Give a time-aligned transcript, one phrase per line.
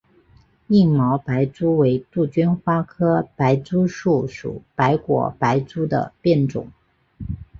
[0.69, 6.71] 硬毛白珠为杜鹃花科白珠树属白果白珠的变种。